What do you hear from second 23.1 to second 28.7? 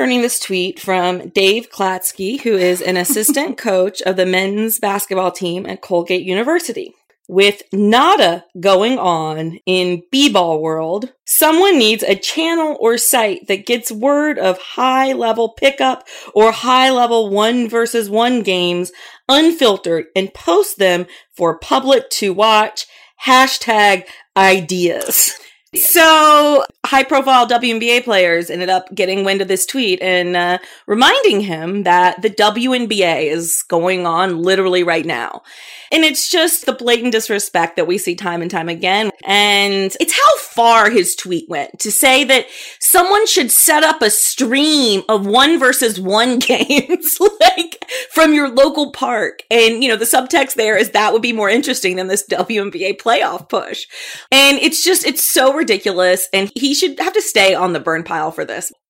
Hashtag ideas. So high profile WNBA players ended